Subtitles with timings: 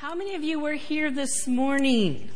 [0.00, 2.30] How many of you were here this morning?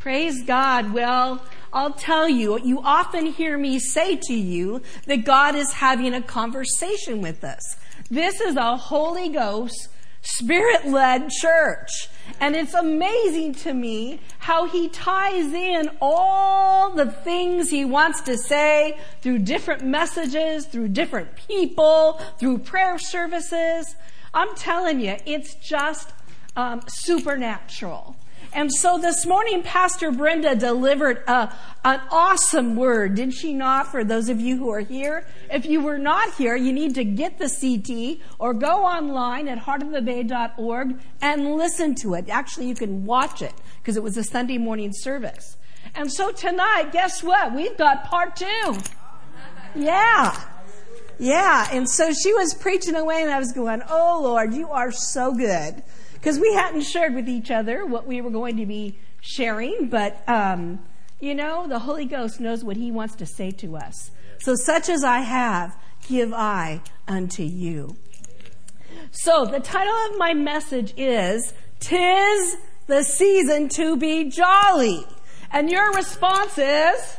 [0.00, 0.94] Praise God.
[0.94, 6.14] Well, I'll tell you, you often hear me say to you that God is having
[6.14, 7.76] a conversation with us.
[8.10, 9.88] This is a Holy Ghost,
[10.22, 11.90] Spirit led church.
[12.40, 18.38] And it's amazing to me how he ties in all the things he wants to
[18.38, 23.96] say through different messages, through different people, through prayer services.
[24.32, 26.10] I'm telling you, it's just
[26.56, 28.16] um, supernatural.
[28.52, 31.52] And so this morning, Pastor Brenda delivered a,
[31.84, 35.26] an awesome word, did she not, for those of you who are here?
[35.50, 39.58] If you were not here, you need to get the CD or go online at
[39.58, 42.30] heartofthebay.org and listen to it.
[42.30, 45.56] Actually, you can watch it because it was a Sunday morning service.
[45.94, 47.54] And so tonight, guess what?
[47.54, 48.78] We've got part two.
[49.74, 50.34] Yeah.
[51.18, 51.68] Yeah.
[51.72, 55.32] And so she was preaching away and I was going, Oh Lord, you are so
[55.32, 55.82] good
[56.26, 60.28] because we hadn't shared with each other what we were going to be sharing, but
[60.28, 60.80] um,
[61.20, 64.10] you know, the Holy Ghost knows what He wants to say to us.
[64.40, 67.96] So, such as I have, give I unto you.
[69.12, 72.56] So, the title of my message is "Tis
[72.88, 75.06] the season to be jolly,"
[75.52, 77.18] and your response is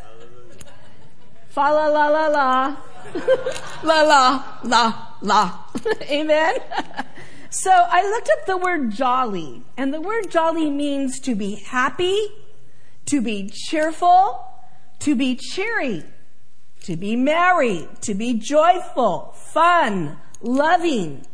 [1.47, 2.77] "Fa la la la la."
[3.83, 5.59] la la la la.
[6.11, 6.55] Amen.
[7.49, 12.27] So I looked up the word jolly, and the word jolly means to be happy,
[13.05, 14.45] to be cheerful,
[14.99, 16.03] to be cheery,
[16.83, 21.25] to be merry, to be joyful, fun, loving,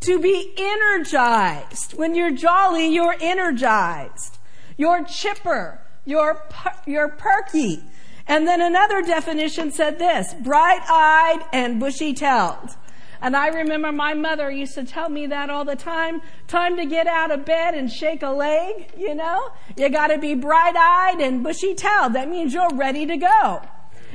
[0.00, 1.92] to be energized.
[1.98, 4.38] When you're jolly, you're energized.
[4.76, 6.42] You're chipper, you're,
[6.86, 7.82] you're perky.
[8.26, 12.76] And then another definition said this, bright-eyed and bushy-tailed.
[13.20, 16.22] And I remember my mother used to tell me that all the time.
[16.46, 19.50] Time to get out of bed and shake a leg, you know?
[19.76, 22.12] You gotta be bright-eyed and bushy-tailed.
[22.14, 23.62] That means you're ready to go.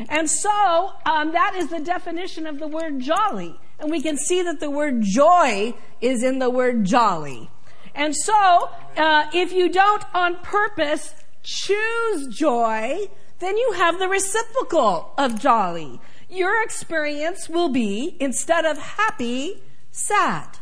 [0.09, 3.59] And so, um, that is the definition of the word jolly.
[3.79, 7.49] And we can see that the word joy is in the word jolly.
[7.93, 11.13] And so, uh, if you don't on purpose
[11.43, 13.09] choose joy,
[13.39, 15.99] then you have the reciprocal of jolly
[16.33, 19.61] your experience will be, instead of happy,
[19.91, 20.59] sad.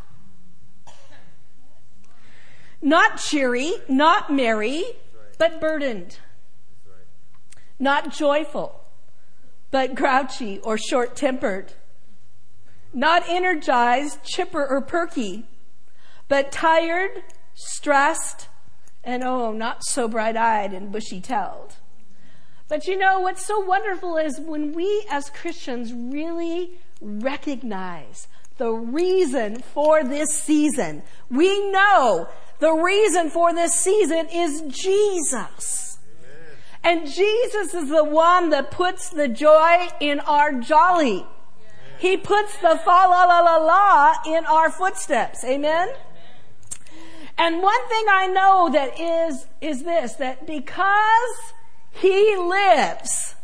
[2.82, 4.84] Not cheery, not merry,
[5.38, 6.18] but burdened.
[7.80, 8.84] Not joyful,
[9.70, 11.74] but grouchy or short tempered.
[12.94, 15.46] Not energized, chipper, or perky,
[16.28, 17.24] but tired,
[17.54, 18.48] stressed,
[19.04, 21.76] and oh, not so bright eyed and bushy tailed.
[22.72, 26.72] But you know, what's so wonderful is when we as Christians really
[27.02, 31.04] recognize the reason for this season.
[31.30, 32.30] We know
[32.60, 36.00] the reason for this season is Jesus.
[36.86, 37.02] Amen.
[37.02, 41.26] And Jesus is the one that puts the joy in our jolly.
[42.00, 45.44] He puts the fa la la la la in our footsteps.
[45.44, 45.90] Amen?
[47.38, 51.54] And one thing I know that is, is this, that because
[51.92, 53.36] he lives.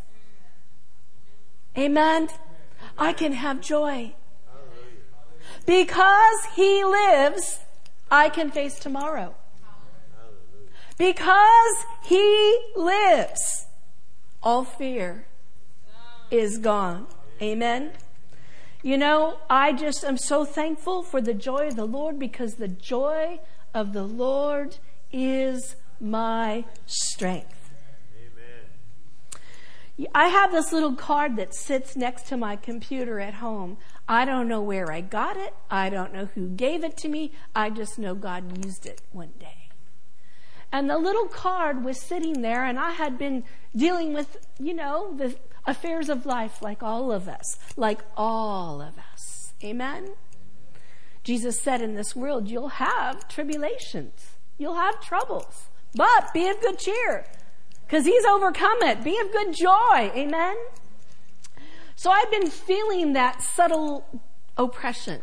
[1.77, 2.29] Amen.
[2.97, 4.15] I can have joy.
[5.65, 7.59] Because He lives,
[8.09, 9.35] I can face tomorrow.
[10.97, 11.75] Because
[12.05, 13.67] He lives,
[14.41, 15.27] all fear
[16.31, 17.07] is gone.
[17.41, 17.91] Amen.
[18.81, 22.67] You know, I just am so thankful for the joy of the Lord because the
[22.67, 23.39] joy
[23.73, 24.77] of the Lord
[25.11, 27.56] is my strength.
[30.13, 33.77] I have this little card that sits next to my computer at home.
[34.07, 35.55] I don't know where I got it.
[35.71, 37.31] I don't know who gave it to me.
[37.55, 39.69] I just know God used it one day.
[40.71, 43.43] And the little card was sitting there, and I had been
[43.75, 48.99] dealing with, you know, the affairs of life like all of us, like all of
[49.13, 49.53] us.
[49.63, 50.09] Amen?
[51.23, 56.77] Jesus said, In this world, you'll have tribulations, you'll have troubles, but be of good
[56.77, 57.25] cheer.
[57.87, 59.03] Because he's overcome it.
[59.03, 60.11] Be of good joy.
[60.13, 60.57] Amen?
[61.95, 64.05] So I've been feeling that subtle
[64.57, 65.21] oppression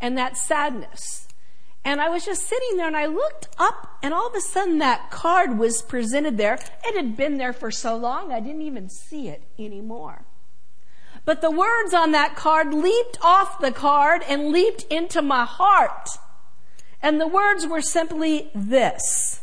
[0.00, 1.26] and that sadness.
[1.84, 4.78] And I was just sitting there and I looked up and all of a sudden
[4.78, 6.58] that card was presented there.
[6.84, 10.26] It had been there for so long I didn't even see it anymore.
[11.24, 16.10] But the words on that card leaped off the card and leaped into my heart.
[17.02, 19.42] And the words were simply this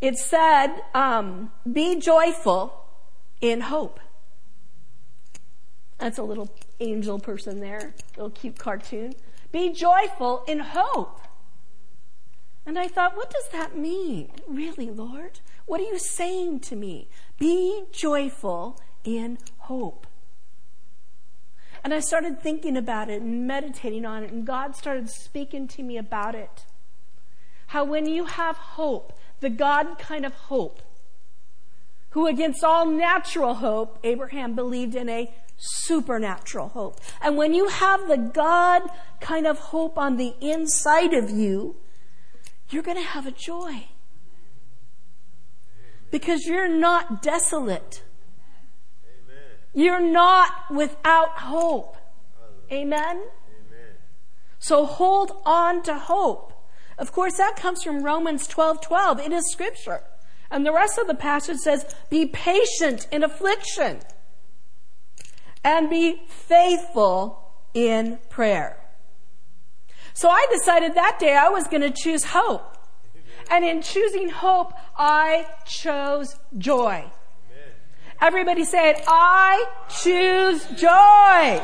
[0.00, 2.84] it said, um, be joyful
[3.40, 4.00] in hope.
[5.98, 6.48] That's a little
[6.80, 9.14] angel person there, little cute cartoon.
[9.52, 11.20] Be joyful in hope.
[12.64, 14.30] And I thought, what does that mean?
[14.46, 15.40] Really, Lord?
[15.66, 17.08] What are you saying to me?
[17.38, 20.06] Be joyful in hope.
[21.82, 25.82] And I started thinking about it and meditating on it, and God started speaking to
[25.82, 26.64] me about it.
[27.68, 30.80] How when you have hope, the God kind of hope,
[32.10, 36.98] who against all natural hope, Abraham believed in a supernatural hope.
[37.22, 38.82] And when you have the God
[39.20, 41.76] kind of hope on the inside of you,
[42.70, 43.86] you're going to have a joy.
[46.10, 48.02] Because you're not desolate.
[49.74, 51.96] You're not without hope.
[52.72, 53.22] Amen?
[54.58, 56.49] So hold on to hope.
[57.00, 59.20] Of course, that comes from Romans 12 12.
[59.20, 60.02] It is scripture.
[60.50, 64.00] And the rest of the passage says, be patient in affliction
[65.64, 68.76] and be faithful in prayer.
[70.12, 72.76] So I decided that day I was going to choose hope.
[73.50, 77.10] And in choosing hope, I chose joy.
[78.20, 79.02] Everybody say it.
[79.08, 81.60] I choose joy.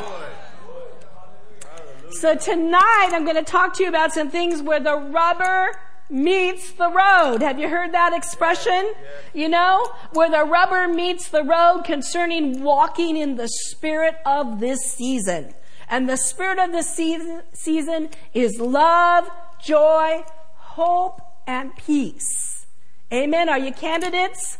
[2.10, 5.72] So tonight I'm going to talk to you about some things where the rubber
[6.08, 7.42] meets the road.
[7.42, 8.92] Have you heard that expression?
[9.34, 14.80] You know, where the rubber meets the road concerning walking in the spirit of this
[14.92, 15.54] season.
[15.88, 19.28] And the spirit of this season, season is love,
[19.60, 20.24] joy,
[20.54, 22.66] hope, and peace.
[23.12, 23.48] Amen.
[23.48, 24.58] Are you candidates?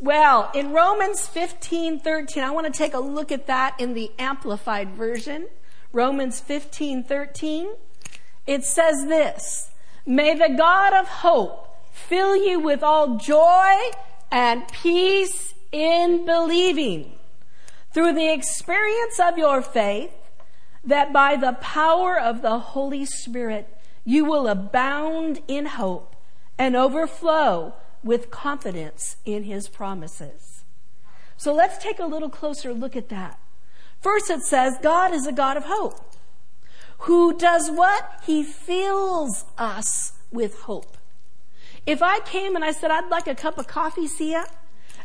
[0.00, 4.10] Well, in Romans 15, 13, I want to take a look at that in the
[4.18, 5.46] amplified version.
[5.94, 7.70] Romans 15, 13.
[8.46, 9.70] It says this,
[10.04, 13.90] May the God of hope fill you with all joy
[14.30, 17.12] and peace in believing
[17.92, 20.10] through the experience of your faith
[20.84, 23.68] that by the power of the Holy Spirit
[24.04, 26.16] you will abound in hope
[26.58, 30.64] and overflow with confidence in his promises.
[31.36, 33.38] So let's take a little closer look at that.
[34.04, 36.14] First it says God is a God of hope
[37.04, 38.20] who does what?
[38.24, 40.96] He fills us with hope.
[41.86, 44.46] If I came and I said, I'd like a cup of coffee, Sia,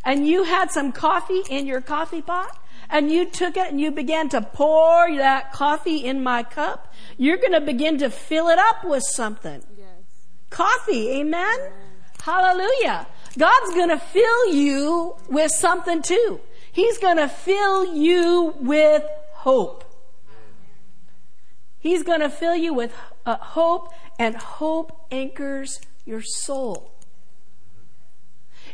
[0.05, 2.57] and you had some coffee in your coffee pot,
[2.89, 7.37] and you took it and you began to pour that coffee in my cup, you're
[7.37, 9.61] going to begin to fill it up with something.
[9.77, 9.87] Yes.
[10.49, 11.59] Coffee, amen?
[11.59, 11.71] amen?
[12.21, 13.07] Hallelujah.
[13.37, 16.39] God's going to fill you with something too.
[16.79, 19.03] He's going to fill you with
[19.33, 19.83] hope.
[21.77, 22.93] He's going to fill you with
[23.25, 26.93] uh, hope, and hope anchors your soul.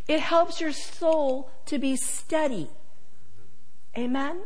[0.08, 2.70] It helps your soul to be steady.
[3.98, 4.42] Amen?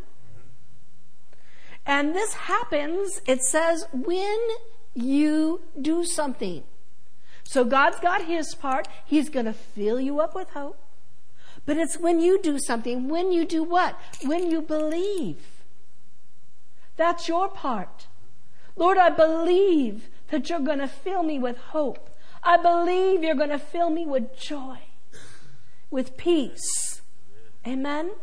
[1.85, 4.39] And this happens, it says, when
[4.94, 6.63] you do something.
[7.44, 8.88] So God's got His part.
[9.06, 10.79] He's going to fill you up with hope.
[11.69, 13.95] But it's when you do something, when you do what?
[14.25, 15.62] When you believe.
[16.98, 18.07] That's your part.
[18.75, 22.10] Lord, I believe that you're going to fill me with hope.
[22.42, 24.80] I believe you're going to fill me with joy,
[25.92, 27.04] with peace.
[27.68, 28.13] Amen?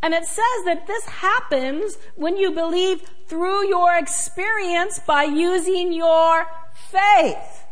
[0.00, 6.46] And it says that this happens when you believe through your experience by using your
[6.72, 7.66] faith.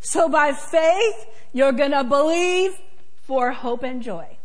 [0.00, 1.24] So by faith,
[1.54, 2.78] you're going to believe
[3.32, 4.36] for hope and joy.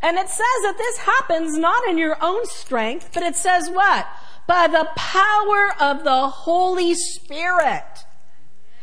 [0.00, 4.06] And it says that this happens not in your own strength, but it says what?
[4.46, 8.04] by the power of the Holy Spirit.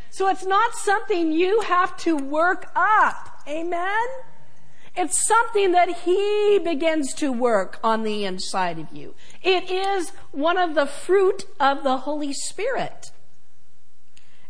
[0.10, 3.42] So it's not something you have to work up.
[3.48, 4.08] Amen?
[4.96, 9.16] It's something that He begins to work on the inside of you.
[9.42, 13.12] It is one of the fruit of the Holy Spirit.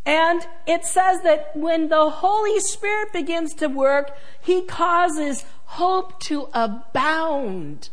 [0.06, 6.50] And it says that when the Holy Spirit begins to work, He causes hope to
[6.54, 7.90] abound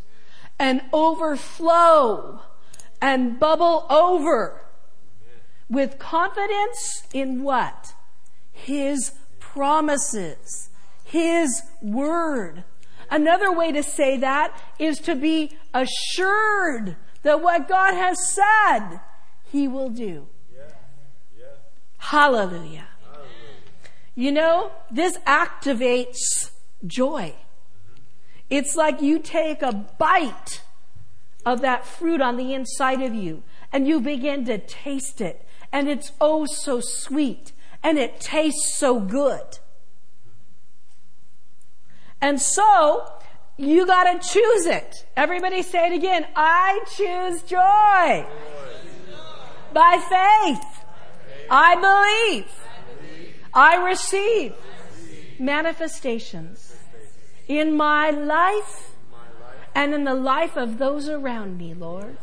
[0.57, 2.41] and overflow
[3.01, 4.61] and bubble over
[5.69, 7.93] with confidence in what?
[8.51, 10.69] His promises,
[11.03, 12.63] His word.
[13.11, 18.99] Another way to say that is to be assured that what God has said,
[19.51, 20.27] He will do.
[21.99, 22.87] Hallelujah.
[24.15, 26.51] You know, this activates
[26.85, 27.35] joy.
[28.49, 30.61] It's like you take a bite
[31.45, 35.87] of that fruit on the inside of you and you begin to taste it and
[35.87, 37.51] it's oh so sweet
[37.83, 39.59] and it tastes so good.
[42.21, 43.13] And so
[43.57, 45.05] you gotta choose it.
[45.15, 46.25] Everybody say it again.
[46.35, 48.25] I choose joy.
[49.71, 50.78] By faith.
[51.51, 52.51] I believe.
[53.53, 54.53] I receive
[55.39, 56.75] manifestations
[57.47, 58.91] in my life
[59.73, 62.17] and in the life of those around me, Lord.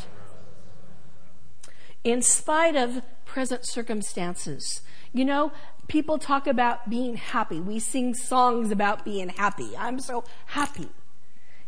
[2.04, 4.80] In spite of present circumstances.
[5.12, 5.52] You know,
[5.88, 7.61] people talk about being happy.
[7.61, 9.76] We sing songs about being happy.
[9.76, 10.88] I'm so happy.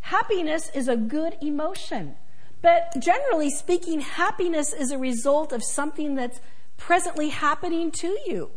[0.00, 2.16] Happiness is a good emotion.
[2.62, 6.40] But generally speaking, happiness is a result of something that's
[6.78, 8.50] presently happening to you.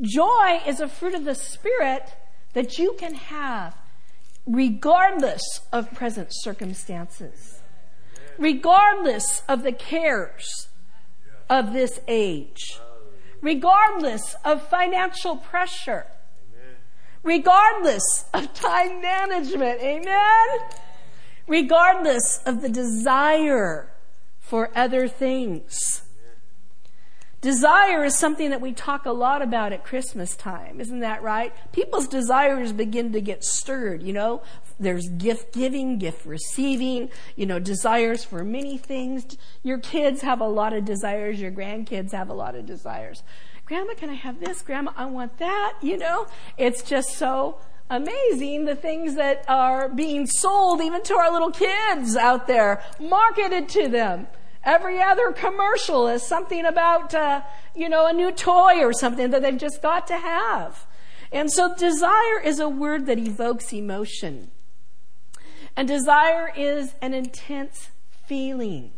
[0.00, 2.14] Joy is a fruit of the Spirit
[2.54, 3.76] that you can have
[4.46, 5.42] regardless
[5.72, 7.60] of present circumstances,
[8.38, 10.68] regardless of the cares
[11.48, 12.80] of this age,
[13.40, 16.06] regardless of financial pressure,
[17.22, 19.80] regardless of time management.
[19.80, 20.48] Amen?
[21.46, 23.92] Regardless of the desire
[24.40, 26.01] for other things.
[27.42, 31.52] Desire is something that we talk a lot about at Christmas time, isn't that right?
[31.72, 34.42] People's desires begin to get stirred, you know.
[34.78, 39.36] There's gift giving, gift receiving, you know, desires for many things.
[39.64, 43.24] Your kids have a lot of desires, your grandkids have a lot of desires.
[43.66, 44.62] Grandma, can I have this?
[44.62, 46.28] Grandma, I want that, you know?
[46.56, 47.58] It's just so
[47.90, 53.68] amazing the things that are being sold even to our little kids out there, marketed
[53.70, 54.28] to them.
[54.64, 57.42] Every other commercial is something about, uh,
[57.74, 60.86] you know, a new toy or something that they've just got to have.
[61.32, 64.50] And so desire is a word that evokes emotion.
[65.76, 67.88] And desire is an intense
[68.26, 68.92] feeling.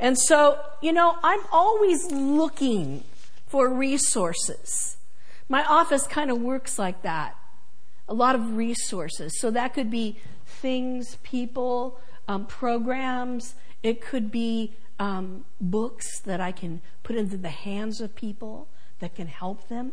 [0.00, 3.04] And so, you know, I'm always looking
[3.46, 4.96] for resources.
[5.48, 7.36] My office kind of works like that.
[8.08, 9.40] A lot of resources.
[9.40, 16.52] So that could be things, people, um, programs, it could be um, books that I
[16.52, 18.68] can put into the hands of people
[18.98, 19.92] that can help them.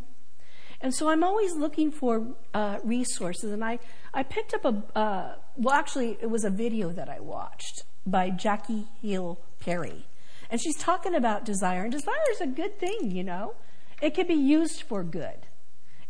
[0.81, 3.51] And so I'm always looking for uh, resources.
[3.51, 3.79] And I,
[4.13, 8.29] I picked up a, uh, well, actually, it was a video that I watched by
[8.29, 10.05] Jackie Hill Perry.
[10.49, 11.83] And she's talking about desire.
[11.83, 13.55] And desire is a good thing, you know,
[14.01, 15.47] it can be used for good.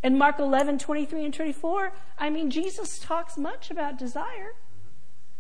[0.04, 4.54] In Mark 11, 23 and 24, I mean, Jesus talks much about desire.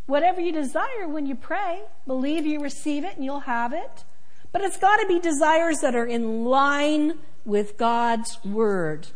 [0.05, 4.03] Whatever you desire when you pray, believe you receive it and you'll have it.
[4.51, 9.07] But it's got to be desires that are in line with God's Word.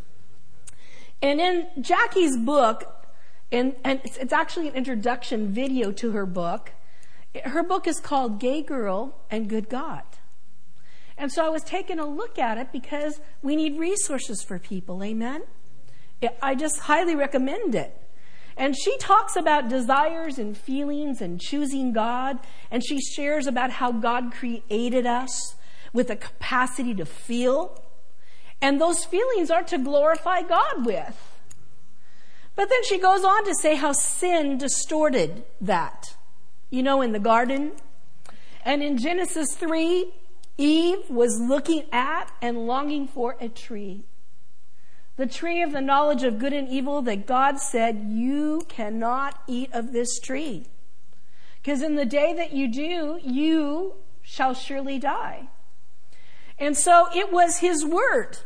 [1.22, 3.08] And in Jackie's book,
[3.52, 6.72] and, and it's, it's actually an introduction video to her book,
[7.46, 10.04] her book is called Gay Girl and Good God.
[11.18, 15.04] And so I was taking a look at it because we need resources for people.
[15.04, 15.44] Amen?
[16.42, 17.99] I just highly recommend it.
[18.60, 22.40] And she talks about desires and feelings and choosing God.
[22.70, 25.56] And she shares about how God created us
[25.94, 27.82] with a capacity to feel.
[28.62, 31.40] And those feelings are to glorify God with.
[32.58, 36.18] But then she goes on to say how sin distorted that.
[36.70, 37.72] You know, in the garden.
[38.66, 40.12] And in Genesis 3,
[40.58, 44.04] Eve was looking at and longing for a tree
[45.20, 49.70] the tree of the knowledge of good and evil that God said, You cannot eat
[49.74, 50.68] of this tree.
[51.62, 55.50] Because in the day that you do, you shall surely die.
[56.58, 58.38] And so it was his word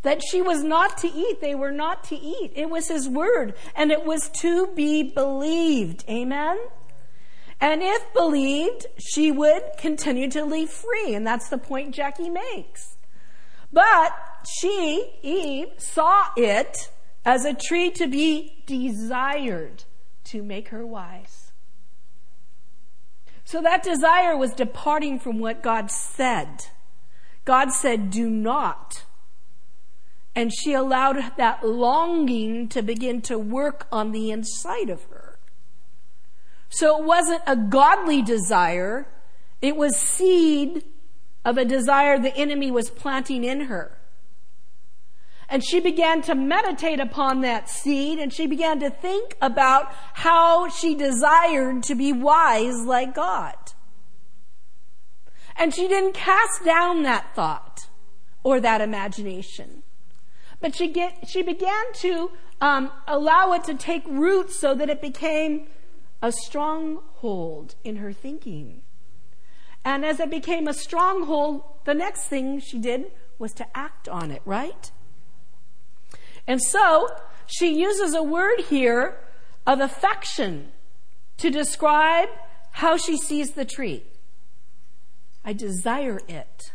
[0.00, 1.42] that she was not to eat.
[1.42, 2.52] They were not to eat.
[2.54, 6.06] It was his word and it was to be believed.
[6.08, 6.58] Amen?
[7.60, 11.14] And if believed, she would continue to live free.
[11.14, 12.96] And that's the point Jackie makes.
[13.70, 14.12] But
[14.46, 16.76] she, Eve, saw it
[17.24, 19.84] as a tree to be desired
[20.24, 21.52] to make her wise.
[23.44, 26.66] So that desire was departing from what God said.
[27.44, 29.04] God said, do not.
[30.34, 35.38] And she allowed that longing to begin to work on the inside of her.
[36.68, 39.06] So it wasn't a godly desire.
[39.62, 40.84] It was seed
[41.44, 43.98] of a desire the enemy was planting in her.
[45.48, 50.68] And she began to meditate upon that seed and she began to think about how
[50.68, 53.54] she desired to be wise like God.
[55.56, 57.88] And she didn't cast down that thought
[58.42, 59.82] or that imagination.
[60.60, 65.00] But she get, she began to um, allow it to take root so that it
[65.00, 65.68] became
[66.22, 68.82] a stronghold in her thinking.
[69.84, 74.30] And as it became a stronghold, the next thing she did was to act on
[74.30, 74.90] it, right?
[76.46, 77.08] And so
[77.46, 79.18] she uses a word here
[79.66, 80.72] of affection
[81.38, 82.28] to describe
[82.72, 84.04] how she sees the tree.
[85.44, 86.72] I desire it.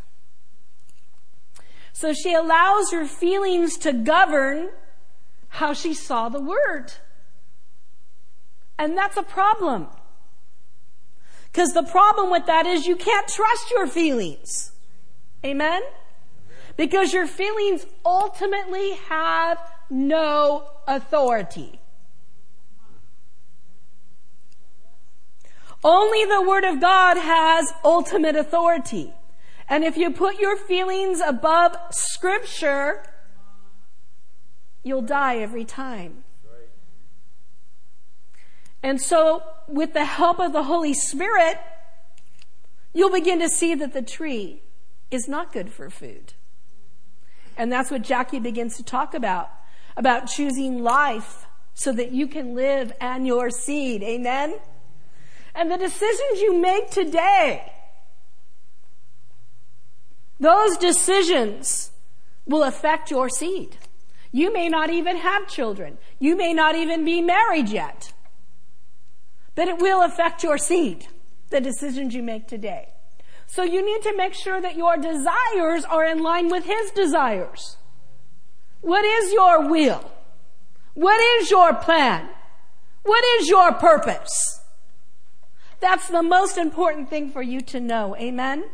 [1.94, 4.70] So she allows her feelings to govern
[5.50, 6.94] how she saw the word.
[8.78, 9.88] And that's a problem.
[11.52, 14.72] Because the problem with that is you can't trust your feelings.
[15.44, 15.82] Amen?
[16.80, 19.58] Because your feelings ultimately have
[19.90, 21.82] no authority.
[25.84, 29.14] Only the Word of God has ultimate authority.
[29.68, 33.04] And if you put your feelings above Scripture,
[34.82, 36.24] you'll die every time.
[38.82, 41.60] And so, with the help of the Holy Spirit,
[42.94, 44.62] you'll begin to see that the tree
[45.12, 46.36] is not good for food.
[47.60, 49.52] And that's what Jackie begins to talk about,
[49.98, 54.02] about choosing life so that you can live and your seed.
[54.02, 54.58] Amen?
[55.54, 57.70] And the decisions you make today,
[60.40, 61.92] those decisions
[62.48, 63.76] will affect your seed.
[64.32, 65.98] You may not even have children.
[66.18, 68.14] You may not even be married yet.
[69.56, 71.08] But it will affect your seed,
[71.50, 72.88] the decisions you make today.
[73.50, 77.78] So you need to make sure that your desires are in line with His desires.
[78.82, 80.12] What is your will?
[80.94, 82.30] What is your plan?
[83.02, 84.62] What is your purpose?
[85.80, 88.16] That's the most important thing for you to know.
[88.18, 88.66] Amen?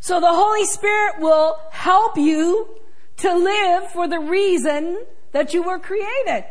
[0.00, 2.80] So the Holy Spirit will help you
[3.18, 6.46] to live for the reason that you were created.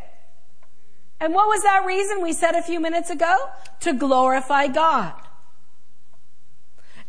[1.20, 3.50] And what was that reason we said a few minutes ago?
[3.82, 5.14] To glorify God.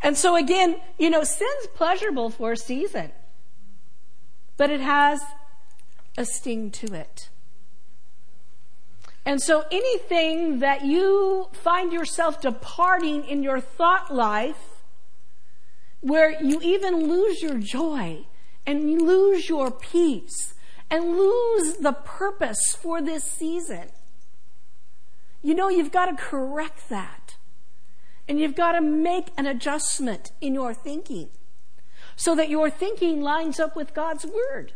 [0.02, 3.12] And so again, you know, sin's pleasurable for a season,
[4.56, 5.20] but it has
[6.16, 7.28] a sting to it.
[9.26, 14.82] And so anything that you find yourself departing in your thought life,
[16.00, 18.26] where you even lose your joy
[18.66, 20.54] and lose your peace
[20.90, 23.88] and lose the purpose for this season,
[25.42, 27.19] you know, you've got to correct that.
[28.30, 31.30] And you've got to make an adjustment in your thinking
[32.14, 34.72] so that your thinking lines up with God's Word.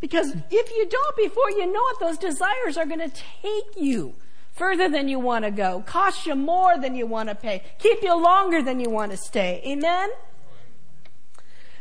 [0.00, 4.16] Because if you don't, before you know it, those desires are going to take you
[4.50, 8.02] further than you want to go, cost you more than you want to pay, keep
[8.02, 9.62] you longer than you want to stay.
[9.64, 10.10] Amen?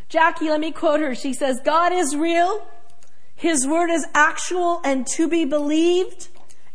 [0.10, 1.16] Jackie, let me quote her.
[1.16, 2.64] She says, God is real.
[3.34, 6.28] His word is actual and to be believed.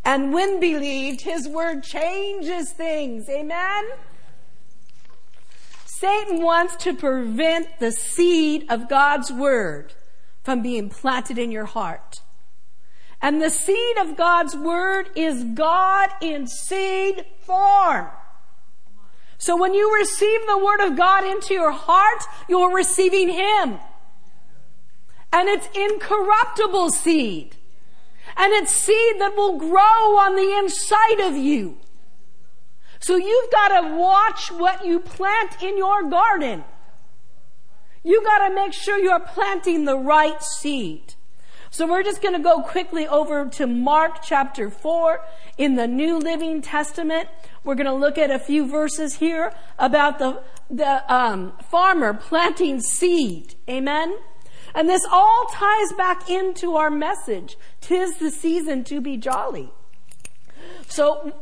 [0.05, 3.29] And when believed, His word changes things.
[3.29, 3.85] Amen?
[6.03, 9.95] Satan wants to prevent the seed of God's word
[10.43, 12.23] from being planted in your heart.
[13.21, 18.09] And the seed of God's word is God in seed form.
[19.39, 23.79] So when you receive the word of God into your heart, you're receiving Him.
[25.33, 27.55] And it's incorruptible seed.
[28.37, 31.79] And it's seed that will grow on the inside of you.
[33.03, 36.63] So you've got to watch what you plant in your garden.
[38.05, 41.15] You've got to make sure you're planting the right seed.
[41.71, 45.21] So we're just going to go quickly over to Mark chapter 4
[45.59, 47.29] in the New Living Testament.
[47.65, 52.81] We're going to look at a few verses here about the, the um, farmer planting
[52.81, 53.57] seed.
[53.69, 54.17] Amen?
[54.77, 57.57] And this all ties back into our message.
[57.81, 59.73] Tis the season to be jolly.
[60.87, 61.33] So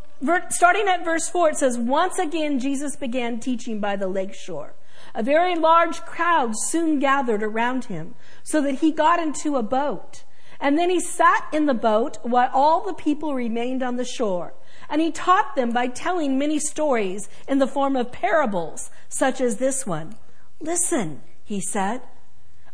[0.50, 4.74] starting at verse 4, it says, Once again Jesus began teaching by the lake shore.
[5.14, 10.24] A very large crowd soon gathered around him, so that he got into a boat.
[10.60, 14.52] And then he sat in the boat while all the people remained on the shore.
[14.90, 19.56] And he taught them by telling many stories in the form of parables, such as
[19.56, 20.16] this one.
[20.60, 22.02] Listen, he said.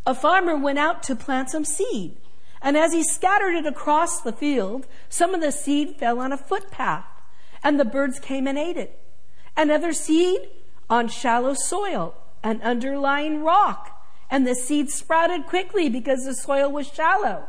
[0.05, 2.17] A farmer went out to plant some seed.
[2.61, 6.37] And as he scattered it across the field, some of the seed fell on a
[6.37, 7.05] footpath
[7.67, 8.97] and the birds came and ate it.
[9.57, 10.39] Another seed
[10.89, 16.87] on shallow soil, an underlying rock, and the seed sprouted quickly because the soil was
[16.87, 17.49] shallow.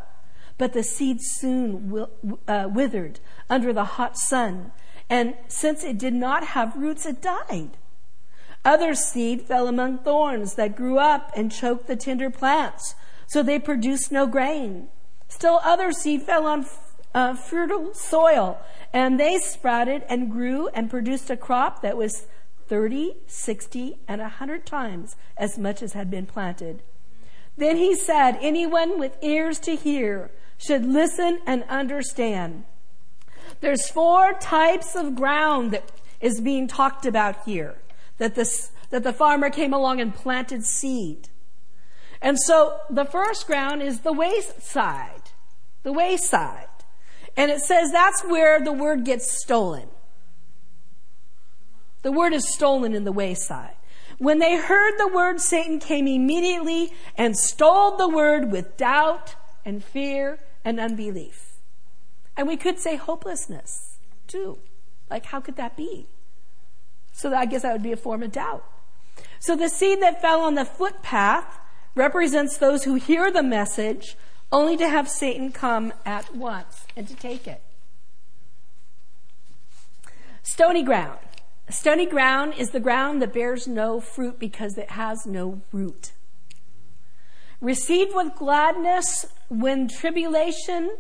[0.58, 2.08] But the seed soon
[2.48, 4.72] uh, withered under the hot sun,
[5.08, 7.78] and since it did not have roots, it died.
[8.66, 12.96] Other seed fell among thorns that grew up and choked the tender plants,
[13.28, 14.88] so they produced no grain.
[15.28, 16.66] Still other seed fell on
[17.14, 18.60] uh, fertile soil,
[18.94, 22.28] and they sprouted and grew and produced a crop that was
[22.68, 26.84] 30, 60, and 100 times as much as had been planted.
[27.58, 32.66] Then he said, Anyone with ears to hear should listen and understand.
[33.62, 37.76] There's four types of ground that is being talked about here
[38.18, 41.30] that, this, that the farmer came along and planted seed.
[42.22, 45.32] And so the first ground is the wayside.
[45.84, 46.67] The wayside.
[47.38, 49.88] And it says that's where the word gets stolen.
[52.02, 53.76] The word is stolen in the wayside.
[54.18, 59.84] When they heard the word, Satan came immediately and stole the word with doubt and
[59.84, 61.58] fear and unbelief.
[62.36, 63.98] And we could say hopelessness
[64.28, 64.58] too.
[65.10, 66.08] Like, how could that be?
[67.14, 68.64] So I guess that would be a form of doubt.
[69.40, 71.60] So the seed that fell on the footpath
[71.96, 74.16] represents those who hear the message
[74.52, 77.62] only to have Satan come at once and to take it.
[80.44, 81.20] Stony ground.
[81.70, 86.14] Stony ground is the ground that bears no fruit because it has no root.
[87.60, 90.92] Received with gladness when tribulation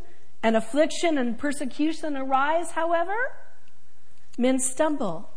[0.43, 3.15] and affliction and persecution arise, however,
[4.37, 5.29] men stumble.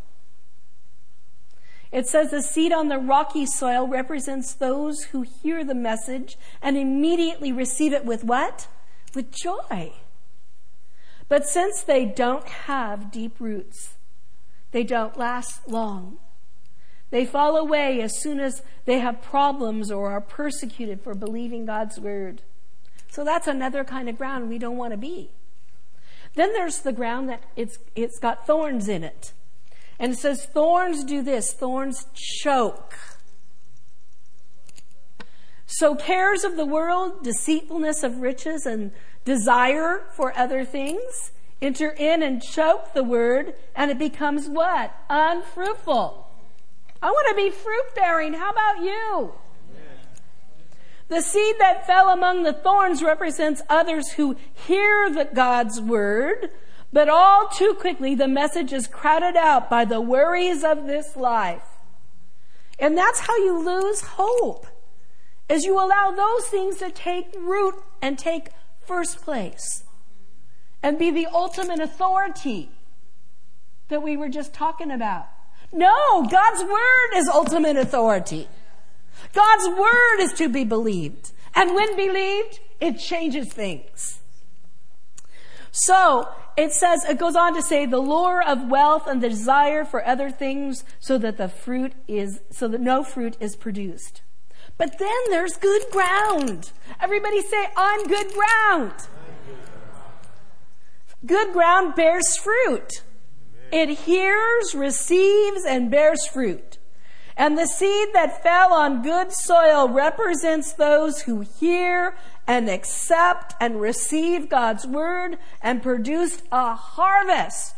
[1.92, 6.76] It says the seed on the rocky soil represents those who hear the message and
[6.76, 8.68] immediately receive it with what?
[9.14, 9.94] With joy.
[11.28, 13.94] But since they don't have deep roots,
[14.70, 16.18] they don't last long.
[17.10, 21.98] They fall away as soon as they have problems or are persecuted for believing God's
[21.98, 22.42] word.
[23.10, 25.30] So that's another kind of ground we don't want to be.
[26.34, 29.32] Then there's the ground that it's, it's got thorns in it.
[30.00, 32.94] And it says thorns do this, thorns choke.
[35.66, 38.90] So cares of the world, deceitfulness of riches, and
[39.24, 41.30] desire for other things
[41.62, 44.94] enter in and choke the word, and it becomes what?
[45.08, 46.26] Unfruitful.
[47.02, 48.34] I want to be fruit bearing.
[48.34, 49.32] How about you?
[51.08, 56.50] The seed that fell among the thorns represents others who hear the God's word,
[56.92, 61.62] but all too quickly the message is crowded out by the worries of this life.
[62.78, 64.66] And that's how you lose hope,
[65.48, 68.48] as you allow those things to take root and take
[68.86, 69.84] first place
[70.82, 72.70] and be the ultimate authority
[73.88, 75.26] that we were just talking about.
[75.72, 78.48] No, God's word is ultimate authority.
[79.32, 81.32] God's word is to be believed.
[81.54, 84.19] And when believed, it changes things.
[85.72, 89.84] So, it says, it goes on to say the lure of wealth and the desire
[89.84, 94.22] for other things so that the fruit is, so that no fruit is produced.
[94.76, 96.72] But then there's good ground.
[97.00, 98.92] Everybody say, I'm good ground.
[101.24, 103.02] Good ground bears fruit.
[103.70, 106.78] It hears, receives, and bears fruit.
[107.36, 112.16] And the seed that fell on good soil represents those who hear
[112.50, 117.76] and accept and receive God's word and produce a harvest.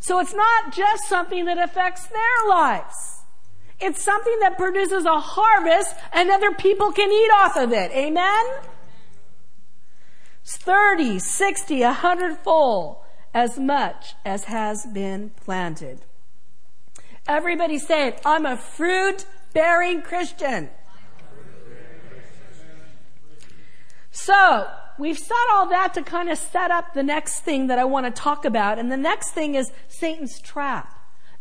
[0.00, 3.20] So it's not just something that affects their lives.
[3.78, 7.90] It's something that produces a harvest and other people can eat off of it.
[7.90, 8.46] Amen?
[10.42, 16.00] 30, 60, 100 fold as much as has been planted.
[17.26, 18.22] Everybody say it.
[18.24, 20.70] I'm a fruit bearing Christian.
[24.24, 27.84] So, we've said all that to kind of set up the next thing that I
[27.84, 28.78] want to talk about.
[28.78, 30.92] And the next thing is Satan's trap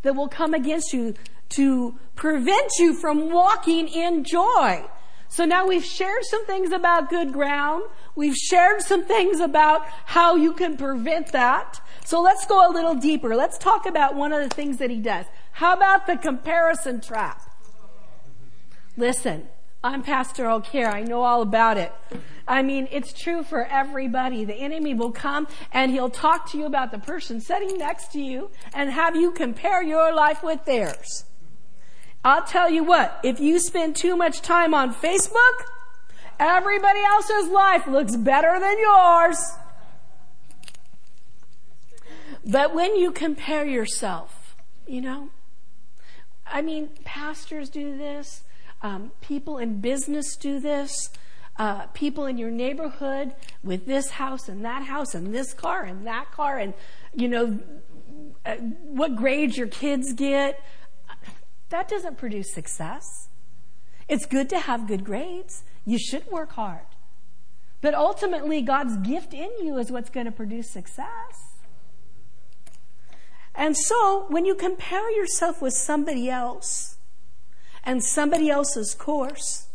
[0.03, 1.15] that will come against you
[1.49, 4.85] to prevent you from walking in joy.
[5.27, 7.83] So now we've shared some things about good ground.
[8.15, 11.81] We've shared some things about how you can prevent that.
[12.05, 13.35] So let's go a little deeper.
[13.35, 15.25] Let's talk about one of the things that he does.
[15.51, 17.41] How about the comparison trap?
[18.95, 19.47] Listen,
[19.83, 20.89] I'm Pastor O'Care.
[20.89, 21.93] I know all about it.
[22.47, 24.43] I mean, it's true for everybody.
[24.43, 28.19] The enemy will come and he'll talk to you about the person sitting next to
[28.19, 31.25] you and have you compare your life with theirs.
[32.25, 35.65] I'll tell you what, if you spend too much time on Facebook,
[36.39, 39.37] everybody else's life looks better than yours.
[42.43, 44.55] But when you compare yourself,
[44.87, 45.29] you know,
[46.47, 48.43] I mean, pastors do this,
[48.81, 51.09] um, people in business do this,
[51.57, 56.05] uh, people in your neighborhood with this house and that house and this car and
[56.05, 56.73] that car and,
[57.15, 57.59] you know,
[58.45, 60.63] uh, what grades your kids get,
[61.69, 63.29] that doesn't produce success.
[64.07, 65.63] It's good to have good grades.
[65.85, 66.85] You should work hard.
[67.81, 71.57] But ultimately, God's gift in you is what's going to produce success.
[73.53, 76.96] And so, when you compare yourself with somebody else
[77.87, 79.67] and somebody else's course,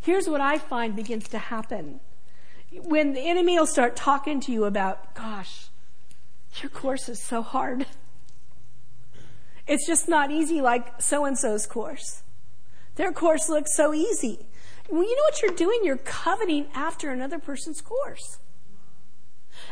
[0.00, 2.00] here's what I find begins to happen.
[2.72, 5.68] When the enemy will start talking to you about, gosh,
[6.60, 7.86] your course is so hard.
[9.68, 12.22] It's just not easy like so and so's course.
[12.96, 14.46] Their course looks so easy.
[14.88, 15.80] Well, you know what you're doing?
[15.84, 18.38] You're coveting after another person's course.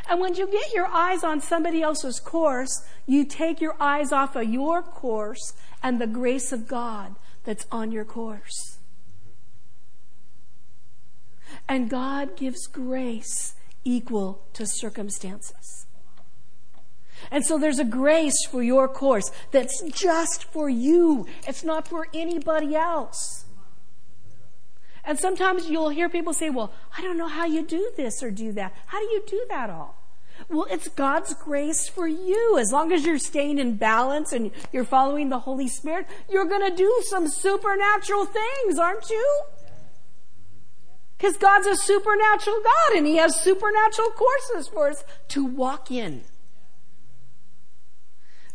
[0.08, 4.36] And when you get your eyes on somebody else's course, you take your eyes off
[4.36, 8.78] of your course and the grace of God that's on your course.
[11.68, 13.54] And God gives grace
[13.84, 15.86] equal to circumstances.
[17.30, 21.26] And so there's a grace for your course that's just for you.
[21.46, 23.44] It's not for anybody else.
[25.04, 28.30] And sometimes you'll hear people say, well, I don't know how you do this or
[28.30, 28.74] do that.
[28.86, 30.03] How do you do that all?
[30.48, 32.58] Well, it's God's grace for you.
[32.58, 36.68] As long as you're staying in balance and you're following the Holy Spirit, you're going
[36.68, 39.42] to do some supernatural things, aren't you?
[41.16, 46.22] Because God's a supernatural God and He has supernatural courses for us to walk in.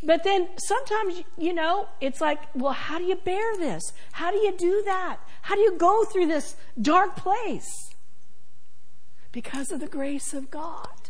[0.03, 3.91] But then sometimes, you know, it's like, well, how do you bear this?
[4.13, 5.17] How do you do that?
[5.41, 7.89] How do you go through this dark place?
[9.31, 11.09] Because of the grace of God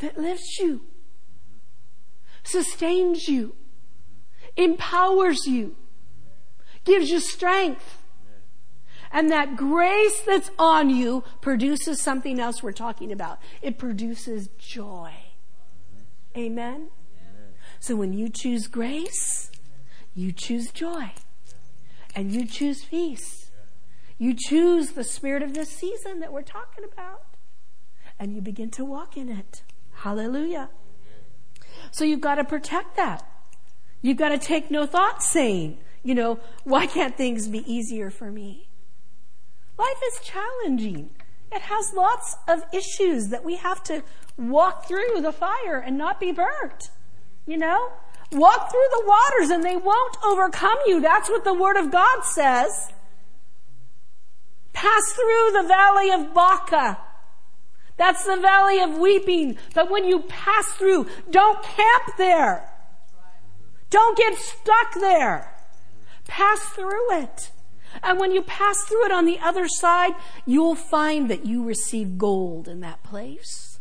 [0.00, 0.82] that lifts you,
[2.42, 3.54] sustains you,
[4.56, 5.76] empowers you,
[6.84, 8.02] gives you strength.
[9.10, 13.38] And that grace that's on you produces something else we're talking about.
[13.62, 15.12] It produces joy.
[16.36, 16.90] Amen?
[17.80, 19.50] So when you choose grace,
[20.14, 21.12] you choose joy.
[22.14, 23.50] And you choose peace.
[24.18, 27.22] You choose the spirit of this season that we're talking about.
[28.18, 29.62] And you begin to walk in it.
[30.02, 30.68] Hallelujah.
[31.90, 33.28] So you've got to protect that.
[34.00, 38.30] You've got to take no thought saying, you know, why can't things be easier for
[38.30, 38.68] me?
[39.76, 41.10] Life is challenging.
[41.50, 44.04] It has lots of issues that we have to
[44.36, 46.90] walk through the fire and not be burnt.
[47.44, 47.90] You know?
[48.30, 51.00] Walk through the waters and they won't overcome you.
[51.00, 52.92] That's what the Word of God says.
[54.72, 56.98] Pass through the valley of Baca
[57.98, 59.58] that's the valley of weeping.
[59.74, 62.72] But when you pass through, don't camp there.
[63.90, 65.52] Don't get stuck there.
[66.26, 67.50] Pass through it.
[68.02, 70.12] And when you pass through it on the other side,
[70.46, 73.80] you'll find that you receive gold in that place.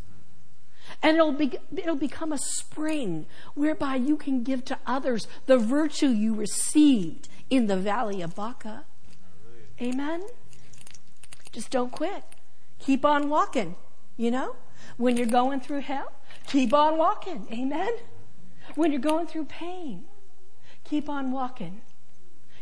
[1.03, 6.07] And it'll, be, it'll become a spring whereby you can give to others the virtue
[6.07, 8.85] you received in the valley of Baca.
[9.79, 10.23] Amen?
[11.51, 12.23] Just don't quit.
[12.79, 13.75] Keep on walking.
[14.17, 14.55] You know,
[14.97, 16.11] when you're going through hell,
[16.47, 17.47] keep on walking.
[17.51, 17.91] Amen.
[18.75, 20.05] When you're going through pain,
[20.83, 21.81] keep on walking.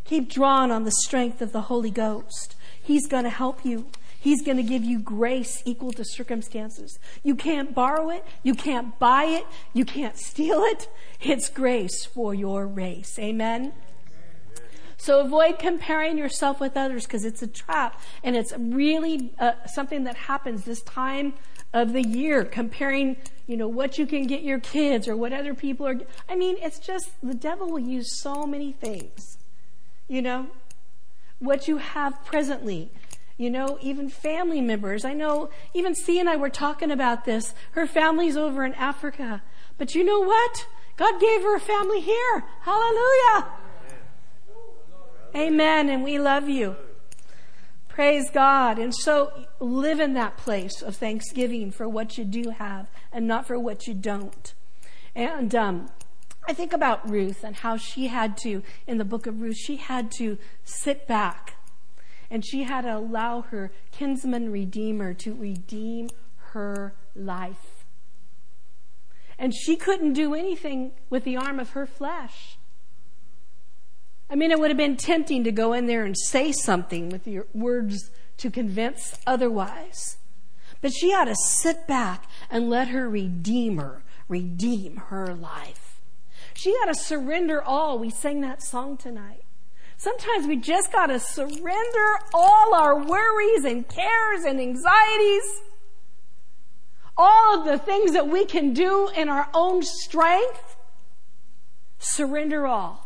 [0.03, 2.55] Keep drawing on the strength of the Holy Ghost.
[2.81, 3.87] He's going to help you.
[4.19, 6.99] He's going to give you grace equal to circumstances.
[7.23, 8.25] You can't borrow it.
[8.43, 9.45] You can't buy it.
[9.73, 10.87] You can't steal it.
[11.21, 13.17] It's grace for your race.
[13.17, 13.73] Amen.
[14.97, 20.03] So avoid comparing yourself with others because it's a trap and it's really uh, something
[20.05, 21.33] that happens this time
[21.73, 25.53] of the year, comparing, you know, what you can get your kids or what other
[25.53, 25.99] people are.
[26.29, 29.37] I mean, it's just the devil will use so many things,
[30.07, 30.47] you know,
[31.39, 32.91] what you have presently.
[33.37, 35.03] You know, even family members.
[35.03, 37.53] I know even C and I were talking about this.
[37.71, 39.41] Her family's over in Africa.
[39.77, 40.65] But you know what?
[40.95, 42.45] God gave her a family here.
[42.61, 43.47] Hallelujah.
[45.35, 45.89] Amen.
[45.89, 46.77] And we love you.
[47.89, 48.79] Praise God.
[48.79, 53.45] And so live in that place of thanksgiving for what you do have and not
[53.45, 54.53] for what you don't.
[55.13, 55.89] And um,
[56.47, 59.75] I think about Ruth and how she had to, in the book of Ruth, she
[59.75, 61.55] had to sit back
[62.29, 66.09] and she had to allow her kinsman redeemer to redeem
[66.51, 67.85] her life.
[69.37, 72.57] And she couldn't do anything with the arm of her flesh.
[74.29, 77.27] I mean, it would have been tempting to go in there and say something with
[77.27, 80.17] your words to convince otherwise.
[80.81, 86.01] But she had to sit back and let her Redeemer redeem her life.
[86.53, 87.99] She had to surrender all.
[87.99, 89.43] We sang that song tonight.
[89.97, 95.61] Sometimes we just got to surrender all our worries and cares and anxieties.
[97.15, 100.75] All of the things that we can do in our own strength.
[101.99, 103.04] Surrender all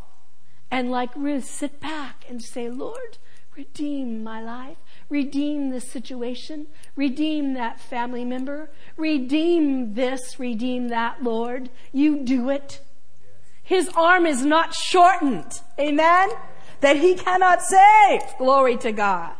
[0.71, 3.17] and like Ruth, sit back and say, Lord,
[3.55, 4.77] redeem my life.
[5.09, 6.67] Redeem this situation.
[6.95, 8.69] Redeem that family member.
[8.95, 10.39] Redeem this.
[10.39, 11.69] Redeem that, Lord.
[11.91, 12.81] You do it.
[13.63, 15.61] His arm is not shortened.
[15.79, 16.29] Amen?
[16.81, 18.21] That he cannot save.
[18.37, 19.33] Glory to God.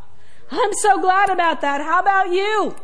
[0.52, 1.82] I'm so glad about that.
[1.82, 2.76] How about you?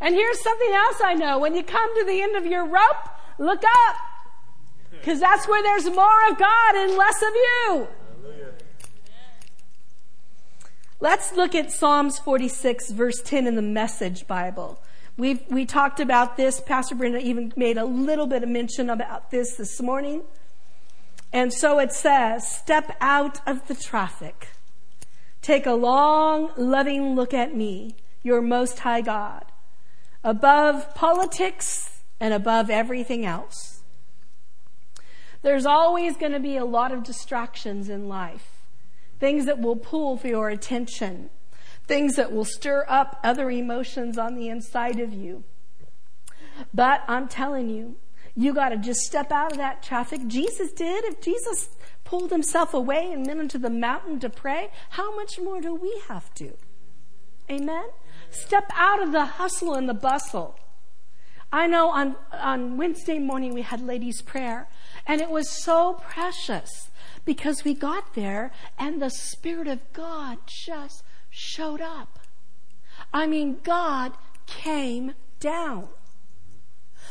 [0.00, 1.38] And here's something else I know.
[1.38, 3.96] When you come to the end of your rope, look up.
[4.98, 7.88] Because that's where there's more of God and less of you.
[10.98, 14.80] Let's look at Psalms 46 verse 10 in the Message Bible.
[15.18, 16.60] We've, we talked about this.
[16.60, 20.22] Pastor Brenda even made a little bit of mention about this this morning.
[21.32, 24.48] And so it says, step out of the traffic.
[25.42, 29.44] Take a long, loving look at me, your most high God,
[30.24, 33.75] above politics and above everything else.
[35.46, 38.64] There's always going to be a lot of distractions in life.
[39.20, 41.30] Things that will pull for your attention
[41.86, 45.44] things that will stir up other emotions on the inside of you.
[46.74, 47.94] But I'm telling you,
[48.34, 50.26] you got to just step out of that traffic.
[50.26, 51.04] Jesus did.
[51.04, 51.68] If Jesus
[52.02, 56.02] pulled himself away and went into the mountain to pray, how much more do we
[56.08, 56.54] have to?
[57.48, 57.84] Amen?
[58.30, 60.58] Step out of the hustle and the bustle.
[61.52, 64.68] I know on, on Wednesday morning we had ladies' prayer,
[65.06, 66.90] and it was so precious
[67.24, 72.18] because we got there and the Spirit of God just showed up.
[73.12, 74.12] I mean, God
[74.46, 75.88] came down.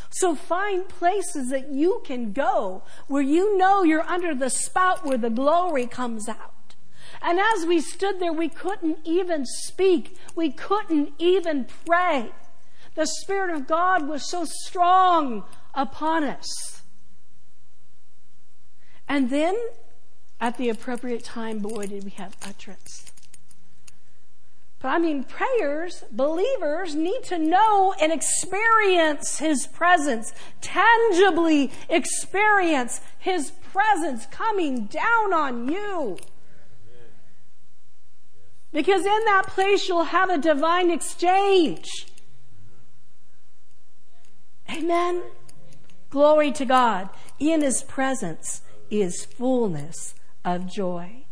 [0.10, 5.17] So find places that you can go where you know you're under the spout where
[5.17, 6.75] the glory comes out.
[7.21, 10.17] And as we stood there, we couldn't even speak.
[10.36, 12.31] We couldn't even pray.
[12.95, 16.74] The Spirit of God was so strong upon us.
[19.07, 19.55] And then,
[20.39, 23.11] at the appropriate time, boy, did we have utterance.
[24.85, 33.51] But I mean, prayers, believers need to know and experience His presence, tangibly experience His
[33.73, 36.17] presence coming down on you.
[38.71, 42.07] Because in that place you'll have a divine exchange.
[44.69, 45.23] Amen.
[46.09, 47.09] Glory to God.
[47.39, 48.61] In His presence
[49.01, 51.25] is fullness of joy.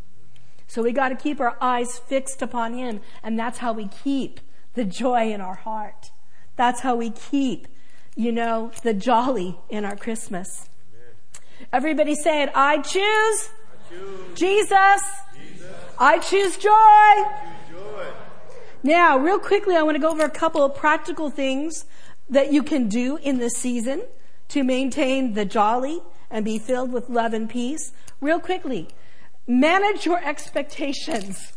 [0.68, 4.40] So we got to keep our eyes fixed upon Him, and that's how we keep
[4.74, 6.12] the joy in our heart.
[6.56, 7.68] That's how we keep,
[8.16, 10.70] you know, the jolly in our Christmas.
[11.72, 12.50] Everybody say it.
[12.56, 14.38] I choose, I choose.
[14.40, 14.72] Jesus.
[14.72, 15.76] Jesus.
[16.00, 16.70] I choose joy.
[16.72, 18.06] I choose joy.
[18.84, 21.86] Now, real quickly, I want to go over a couple of practical things
[22.30, 24.02] that you can do in this season
[24.50, 26.02] to maintain the jolly
[26.34, 27.94] and be filled with love and peace.
[28.20, 28.90] Real quickly,
[29.48, 31.54] Manage your expectations.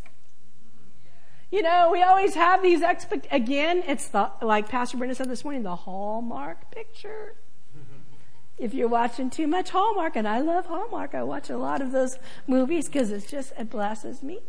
[1.53, 5.45] You know, we always have these expect, again, it's the, like Pastor Brenda said this
[5.45, 7.35] morning, the Hallmark picture.
[8.59, 11.93] If you're watching too much Hallmark, and I love Hallmark, I watch a lot of
[11.93, 14.41] those movies because it's just, it blesses me.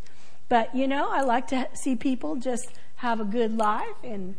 [0.48, 4.34] But, you know, I like to see people just have a good life and,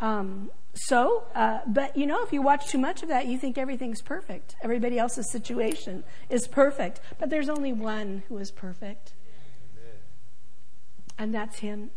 [0.00, 3.58] um, so, uh, but you know, if you watch too much of that, you think
[3.58, 4.54] everything's perfect.
[4.62, 7.00] Everybody else's situation is perfect.
[7.18, 9.12] But there's only one who is perfect.
[11.18, 11.90] And that's Him.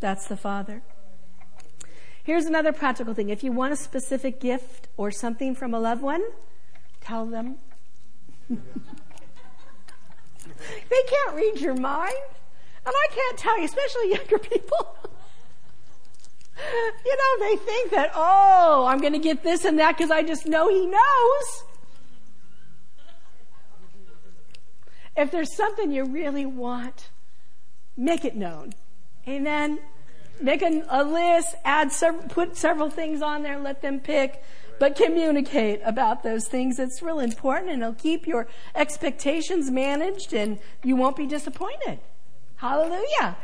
[0.00, 0.82] That's the Father.
[2.22, 3.30] Here's another practical thing.
[3.30, 6.22] If you want a specific gift or something from a loved one,
[7.00, 7.56] tell them.
[8.48, 8.56] they
[10.90, 12.14] can't read your mind.
[12.84, 14.95] And I can't tell you, especially younger people
[17.04, 20.22] you know, they think that, oh, I'm going to get this and that because I
[20.22, 21.64] just know he knows.
[25.16, 27.08] If there's something you really want,
[27.96, 28.74] make it known.
[29.26, 29.78] Amen.
[30.40, 34.42] Make a, a list, add several, put several things on there, let them pick,
[34.78, 36.78] but communicate about those things.
[36.78, 41.98] It's real important and it'll keep your expectations managed and you won't be disappointed.
[42.56, 43.36] Hallelujah.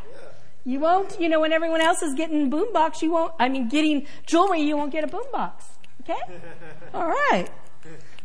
[0.64, 4.06] You won't, you know, when everyone else is getting boombox, you won't, I mean, getting
[4.26, 5.64] jewelry, you won't get a boombox.
[6.02, 6.20] Okay?
[6.94, 7.48] All right.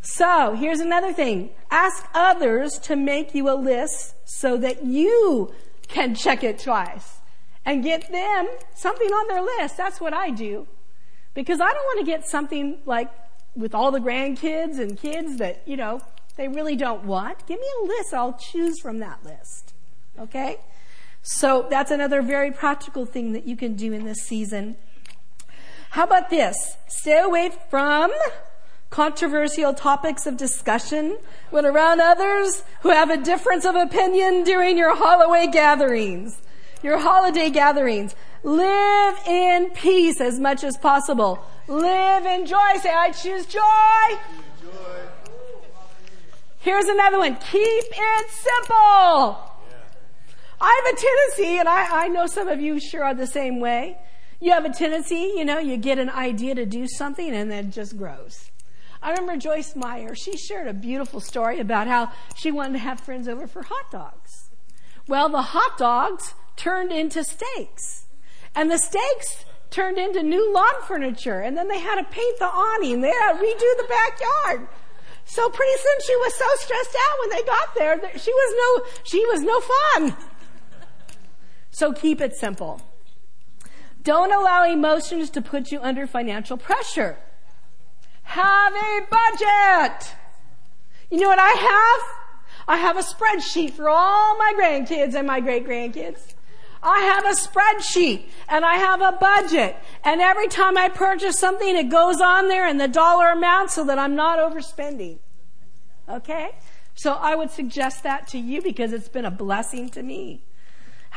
[0.01, 1.49] So, here's another thing.
[1.71, 5.53] Ask others to make you a list so that you
[5.87, 7.19] can check it twice
[7.65, 9.75] and get them something on their list.
[9.75, 10.67] That's what I do.
[11.33, 13.11] Because I don't want to get something like
[13.55, 16.01] with all the grandkids and kids that, you know,
[16.35, 17.45] they really don't want.
[17.47, 18.13] Give me a list.
[18.13, 19.73] I'll choose from that list.
[20.19, 20.57] Okay?
[21.29, 24.77] So that's another very practical thing that you can do in this season.
[25.89, 26.77] How about this?
[26.87, 28.13] Stay away from
[28.91, 31.17] controversial topics of discussion
[31.49, 36.39] when around others who have a difference of opinion during your holiday gatherings.
[36.81, 38.15] Your holiday gatherings.
[38.43, 41.45] Live in peace as much as possible.
[41.67, 42.77] Live in joy.
[42.81, 44.17] Say, I choose joy.
[46.59, 47.35] Here's another one.
[47.35, 49.46] Keep it simple.
[50.67, 53.61] I have a tendency, and I, I know some of you sure are the same
[53.61, 53.97] way.
[54.41, 57.67] You have a tendency, you know, you get an idea to do something and then
[57.67, 58.51] it just grows.
[59.01, 62.99] I remember Joyce Meyer, she shared a beautiful story about how she wanted to have
[62.99, 64.49] friends over for hot dogs.
[65.07, 68.05] Well, the hot dogs turned into steaks.
[68.53, 71.39] And the steaks turned into new lawn furniture.
[71.39, 72.99] And then they had to paint the awning.
[72.99, 74.67] They had to redo the backyard.
[75.23, 78.55] So pretty soon she was so stressed out when they got there that she was
[78.57, 80.17] no, she was no fun.
[81.77, 82.81] So keep it simple.
[84.01, 87.19] Don't allow emotions to put you under financial pressure.
[88.23, 90.15] Have a budget.
[91.11, 92.01] You know what I have?
[92.67, 96.33] I have a spreadsheet for all my grandkids and my great grandkids.
[96.81, 99.75] I have a spreadsheet and I have a budget.
[100.03, 103.83] And every time I purchase something, it goes on there in the dollar amount so
[103.83, 105.19] that I'm not overspending.
[106.09, 106.55] Okay?
[106.95, 110.41] So I would suggest that to you because it's been a blessing to me.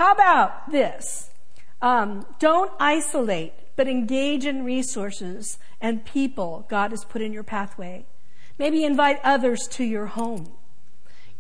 [0.01, 1.29] How about this?
[1.83, 8.07] Um, don't isolate, but engage in resources and people God has put in your pathway.
[8.59, 10.53] Maybe invite others to your home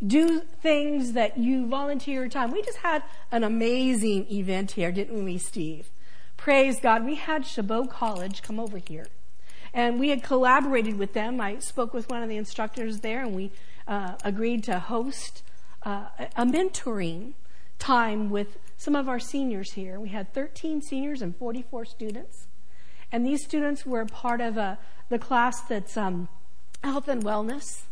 [0.06, 2.50] do things that you volunteer your time.
[2.50, 3.02] We just had
[3.32, 5.90] an amazing event here, didn't we, Steve?
[6.36, 7.04] Praise God.
[7.04, 9.08] We had Chabot College come over here.
[9.72, 11.40] And we had collaborated with them.
[11.40, 13.52] I spoke with one of the instructors there, and we
[13.86, 15.42] uh, agreed to host
[15.82, 16.06] uh,
[16.36, 17.34] a mentoring
[17.81, 19.99] time with some of our seniors here.
[19.99, 22.47] We had 13 seniors and 44 students.
[23.11, 24.78] And these students were part of a,
[25.09, 26.28] the class that's um,
[26.85, 27.83] health and wellness.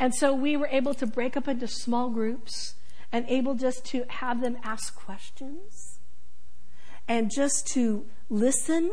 [0.00, 2.74] And so we were able to break up into small groups
[3.12, 5.98] and able just to have them ask questions
[7.06, 8.92] and just to listen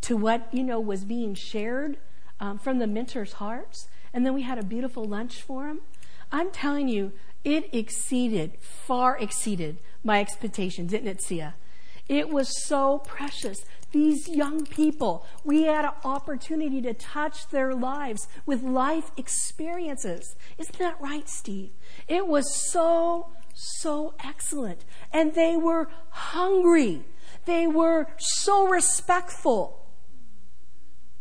[0.00, 1.98] to what, you know, was being shared
[2.40, 3.88] um, from the mentors' hearts.
[4.12, 5.80] And then we had a beautiful lunch for them.
[6.30, 7.12] I'm telling you,
[7.44, 11.54] it exceeded, far exceeded my expectations, didn't it, Sia?
[12.08, 13.64] It was so precious.
[13.92, 20.34] These young people, we had an opportunity to touch their lives with life experiences.
[20.58, 21.70] Isn't that right, Steve?
[22.08, 24.84] It was so, so excellent.
[25.12, 27.04] And they were hungry.
[27.44, 29.86] They were so respectful.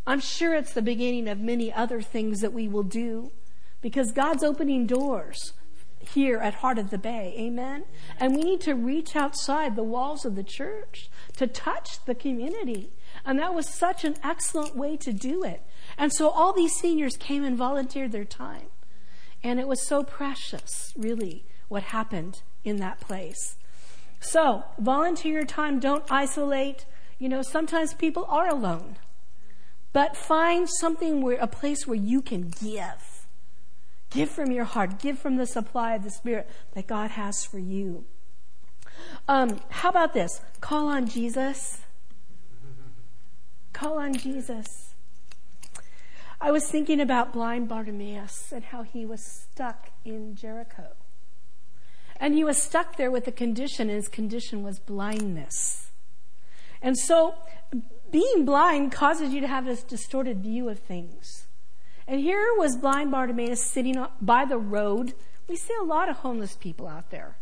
[0.07, 3.31] I'm sure it's the beginning of many other things that we will do
[3.81, 5.53] because God's opening doors
[6.07, 7.33] here at Heart of the Bay.
[7.37, 7.85] Amen?
[8.19, 12.91] And we need to reach outside the walls of the church to touch the community.
[13.25, 15.61] And that was such an excellent way to do it.
[15.97, 18.67] And so all these seniors came and volunteered their time.
[19.43, 23.57] And it was so precious, really, what happened in that place.
[24.19, 25.79] So, volunteer your time.
[25.79, 26.85] Don't isolate.
[27.17, 28.97] You know, sometimes people are alone.
[29.93, 33.10] But find something where, a place where you can give
[34.11, 34.99] Give from your heart.
[34.99, 38.05] Give from the supply of the Spirit that God has for you.
[39.27, 40.41] Um, how about this?
[40.59, 41.79] Call on Jesus.
[43.73, 44.93] Call on Jesus.
[46.39, 50.95] I was thinking about blind Bartimaeus and how he was stuck in Jericho.
[52.19, 55.89] And he was stuck there with a condition, and his condition was blindness.
[56.81, 57.35] And so,
[58.11, 61.47] being blind causes you to have this distorted view of things.
[62.11, 65.13] And here was blind Bartimaeus sitting by the road.
[65.47, 67.37] We see a lot of homeless people out there.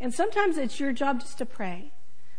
[0.00, 1.92] And sometimes it's your job just to pray.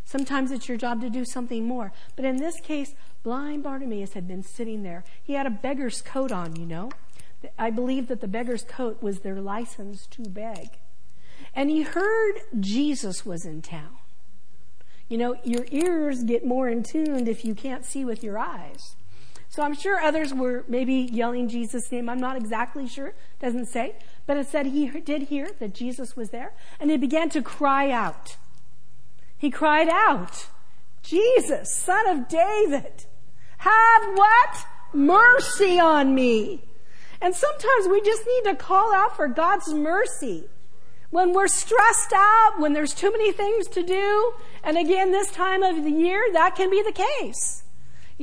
[0.03, 1.93] Sometimes it's your job to do something more.
[2.15, 5.03] But in this case, blind Bartimaeus had been sitting there.
[5.21, 6.89] He had a beggar's coat on, you know.
[7.59, 10.79] I believe that the beggar's coat was their license to beg.
[11.53, 13.97] And he heard Jesus was in town.
[15.07, 18.95] You know, your ears get more in tuned if you can't see with your eyes.
[19.53, 22.09] So I'm sure others were maybe yelling Jesus' name.
[22.09, 23.09] I'm not exactly sure.
[23.09, 23.93] It doesn't say.
[24.25, 27.91] But it said he did hear that Jesus was there and he began to cry
[27.91, 28.37] out.
[29.37, 30.47] He cried out,
[31.03, 33.05] Jesus, son of David,
[33.59, 34.65] have what?
[34.91, 36.63] Mercy on me.
[37.21, 40.45] And sometimes we just need to call out for God's mercy.
[41.11, 44.33] When we're stressed out, when there's too many things to do,
[44.63, 47.62] and again, this time of the year, that can be the case.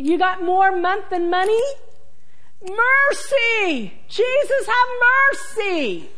[0.00, 1.60] You got more month than money?
[2.62, 3.92] Mercy!
[4.08, 4.88] Jesus, have
[5.58, 6.08] mercy!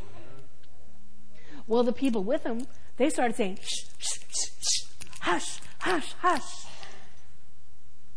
[1.66, 2.66] Well, the people with him,
[2.96, 4.84] they started saying, shh, shh, shh, shh,
[5.20, 6.64] hush, hush, hush.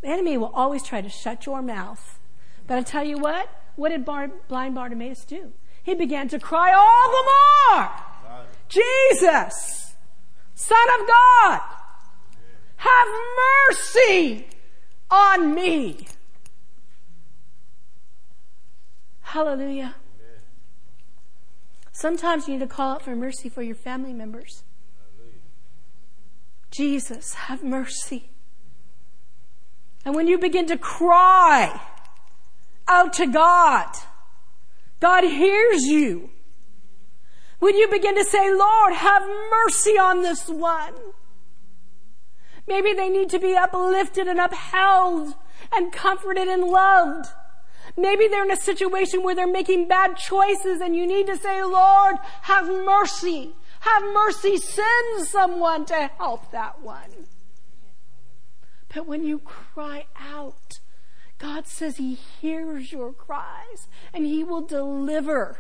[0.02, 2.20] The enemy will always try to shut your mouth.
[2.68, 5.52] But I tell you what, what did Bar- blind Bartimaeus do?
[5.82, 7.90] He began to cry all the more.
[7.90, 8.46] God.
[8.70, 9.96] Jesus,
[10.54, 11.62] Son of God,
[12.78, 13.08] have
[13.70, 14.48] mercy
[15.16, 16.08] on me.
[19.22, 19.96] Hallelujah.
[21.92, 24.64] Sometimes you need to call out for mercy for your family members.
[26.70, 28.30] Jesus, have mercy.
[30.04, 31.82] And when you begin to cry
[32.88, 33.88] out to God,
[35.00, 36.30] God hears you.
[37.60, 40.94] When you begin to say, Lord, have mercy on this one.
[42.68, 45.36] Maybe they need to be uplifted and upheld
[45.72, 47.28] and comforted and loved.
[47.98, 51.64] Maybe they're in a situation where they're making bad choices and you need to say,
[51.64, 53.54] Lord, have mercy.
[53.82, 54.58] Have mercy.
[54.58, 57.28] Send someone to help that one.
[58.94, 60.80] But when you cry out,
[61.38, 65.60] God says He hears your cries and He will deliver.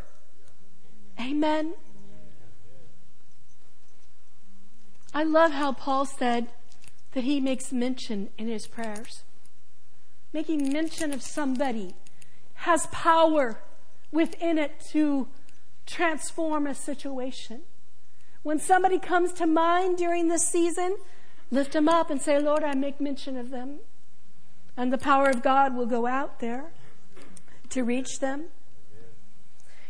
[1.20, 1.76] Amen.
[5.14, 6.47] I love how Paul said
[7.16, 9.24] that he makes mention in his prayers.
[10.34, 11.95] Making mention of somebody
[12.55, 13.61] has power
[14.11, 15.30] within it to
[15.86, 17.61] transform a situation.
[18.43, 20.97] When somebody comes to mind during this season,
[21.51, 23.80] lift them up and say, Lord, I make mention of them.
[24.76, 26.74] And the power of God will go out there
[27.70, 28.47] to reach them.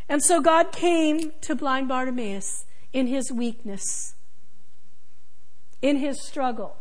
[0.08, 4.14] And so God came to blind Bartimaeus in his weakness,
[5.82, 6.78] in his struggle.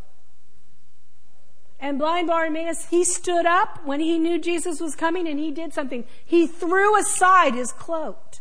[1.81, 5.75] And blind Bartimaeus, he stood up when he knew Jesus was coming and he did
[5.75, 6.05] something.
[6.25, 8.37] He threw aside his cloak.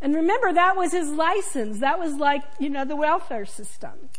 [0.00, 1.78] And remember, that was his license.
[1.78, 4.10] That was like, you know, the welfare system.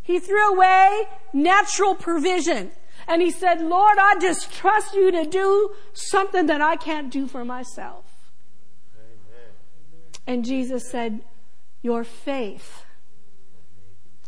[0.00, 1.02] He threw away
[1.34, 2.72] natural provision.
[3.06, 7.26] And he said, Lord, I just trust you to do something that I can't do
[7.26, 8.04] for myself.
[8.96, 9.50] Amen.
[10.26, 11.20] And Jesus said,
[11.82, 12.84] Your faith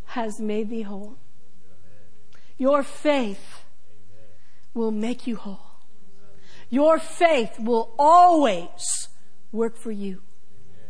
[0.06, 1.16] has made thee whole.
[2.56, 3.64] Your faith
[4.72, 5.60] will make you whole.
[6.70, 9.08] Your faith will always
[9.52, 10.22] work for you.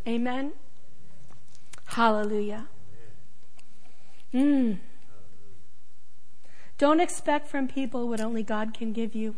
[0.06, 0.52] Amen.
[1.86, 2.68] Hallelujah.
[4.32, 4.78] Mm.
[6.76, 9.36] Don't expect from people what only God can give you.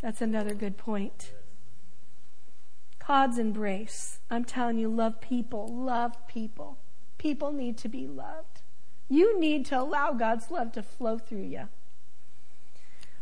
[0.00, 1.32] That's another good point.
[3.06, 4.18] God's embrace.
[4.30, 5.66] I'm telling you, love people.
[5.68, 6.78] Love people.
[7.18, 8.60] People need to be loved.
[9.08, 11.68] You need to allow God's love to flow through you.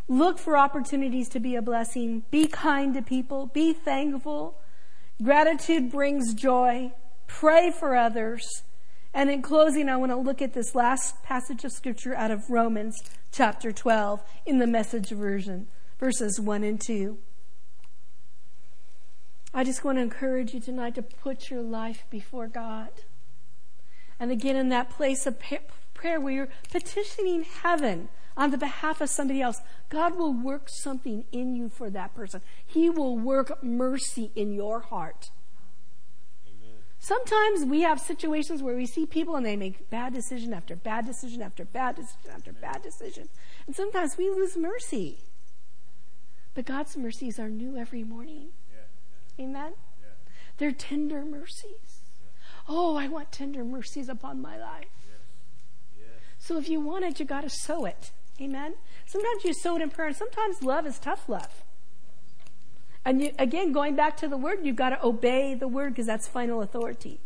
[0.09, 2.25] Look for opportunities to be a blessing.
[2.31, 3.47] Be kind to people.
[3.47, 4.59] Be thankful.
[5.23, 6.93] Gratitude brings joy.
[7.27, 8.47] Pray for others.
[9.15, 12.51] And in closing, I want to look at this last passage of scripture out of
[12.51, 15.69] Romans chapter 12 in the message version,
[15.99, 17.17] verses 1 and 2.
[19.55, 22.91] I just want to encourage you tonight to put your life before God.
[24.25, 25.37] And again, in that place of
[25.93, 28.09] prayer where you're petitioning heaven
[28.39, 29.61] on the behalf of somebody else,
[29.91, 32.41] God will work something in you for that person.
[32.67, 35.29] He will work mercy in your heart.
[36.47, 36.79] Amen.
[36.99, 41.05] Sometimes we have situations where we see people and they make bad decision after bad
[41.05, 43.29] decision after bad decision after bad decision.
[43.67, 45.19] And sometimes we lose mercy.
[46.55, 48.53] But God's mercies are new every morning.
[48.73, 49.45] Yeah.
[49.45, 49.75] Amen?
[50.01, 50.33] Yeah.
[50.57, 51.94] They're tender mercies.
[52.69, 54.87] Oh, I want tender mercies upon my life.
[56.39, 58.11] So if you want it, you got to sow it.
[58.41, 58.75] Amen.
[59.07, 61.65] Sometimes you sow it in prayer, and sometimes love is tough love.
[63.05, 66.07] And you, again, going back to the word, you've got to obey the word because
[66.07, 67.21] that's final authority.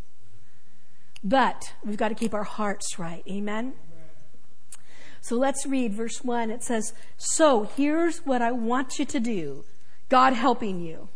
[1.23, 3.23] But we've got to keep our hearts right.
[3.27, 3.73] Amen.
[5.21, 6.49] So let's read verse 1.
[6.49, 9.65] It says, So here's what I want you to do
[10.07, 11.09] God helping you.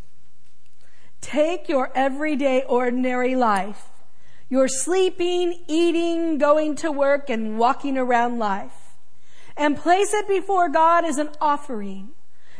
[1.21, 3.89] Take your everyday, ordinary life
[4.49, 8.95] you're sleeping, eating, going to work, and walking around life.
[9.55, 12.11] And place it before God as an offering.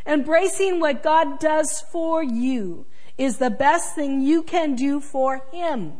[0.06, 2.86] Embracing what God does for you
[3.18, 5.94] is the best thing you can do for Him.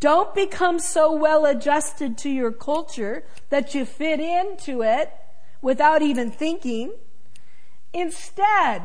[0.00, 5.12] Don't become so well adjusted to your culture that you fit into it
[5.60, 6.92] without even thinking.
[7.92, 8.82] Instead,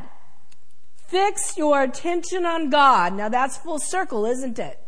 [1.07, 3.13] fix your attention on God.
[3.13, 4.82] Now that's full circle, isn't it?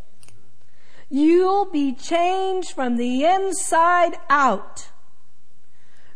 [1.16, 4.90] You'll be changed from the inside out.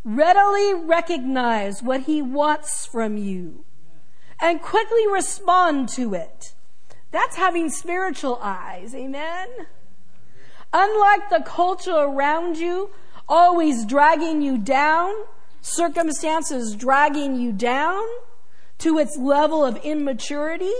[0.03, 3.63] Readily recognize what He wants from you
[4.41, 6.53] and quickly respond to it.
[7.11, 8.93] That's having spiritual eyes.
[8.93, 9.47] Amen.
[10.73, 12.89] Unlike the culture around you,
[13.29, 15.13] always dragging you down,
[15.61, 18.03] circumstances dragging you down
[18.79, 20.75] to its level of immaturity,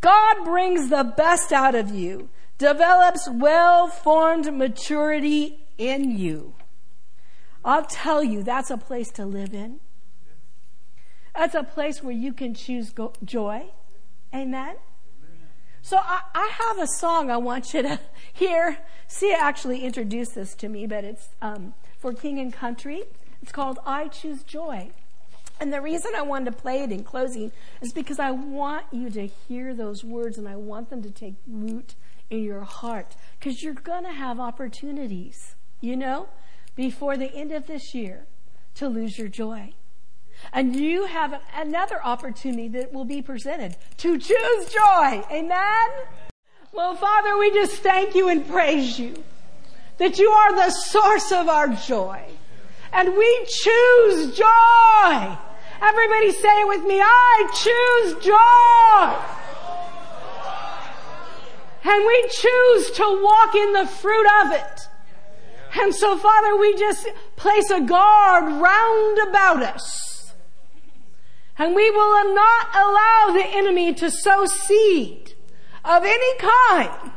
[0.00, 6.54] God brings the best out of you develops well formed maturity in you.
[7.64, 9.80] I'll tell you, that's a place to live in.
[11.34, 13.66] That's a place where you can choose go- joy.
[14.34, 14.76] Amen?
[15.82, 18.00] So I, I, have a song I want you to
[18.32, 18.78] hear.
[19.06, 23.04] Sia actually introduced this to me, but it's um, for King and Country.
[23.40, 24.90] It's called I Choose Joy.
[25.60, 29.10] And the reason I wanted to play it in closing is because I want you
[29.10, 31.94] to hear those words and I want them to take root
[32.30, 35.54] in your heart because you're going to have opportunities.
[35.80, 36.28] you know,
[36.74, 38.26] before the end of this year
[38.74, 39.72] to lose your joy.
[40.52, 45.24] And you have another opportunity that will be presented to choose joy.
[45.30, 45.88] Amen?
[46.72, 49.22] Well, Father, we just thank you and praise you
[49.98, 52.22] that you are the source of our joy.
[52.92, 55.38] And we choose joy.
[55.82, 57.00] Everybody say it with me.
[57.00, 59.37] I choose joy.
[61.84, 64.88] And we choose to walk in the fruit of it.
[65.80, 67.06] And so, Father, we just
[67.36, 70.32] place a guard round about us.
[71.56, 75.34] And we will not allow the enemy to sow seed
[75.84, 77.12] of any kind.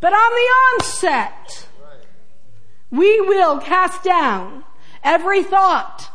[0.00, 1.68] But on the onset,
[2.90, 4.64] we will cast down
[5.02, 6.10] every thought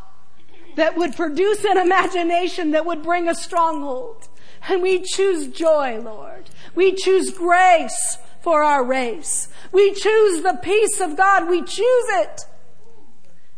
[0.75, 4.27] that would produce an imagination that would bring a stronghold.
[4.67, 6.49] And we choose joy, Lord.
[6.73, 9.47] We choose grace for our race.
[9.71, 11.47] We choose the peace of God.
[11.47, 12.41] We choose it.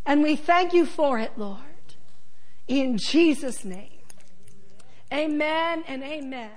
[0.06, 1.62] And we thank you for it, Lord.
[2.68, 4.00] In Jesus' name.
[5.12, 6.52] Amen and amen.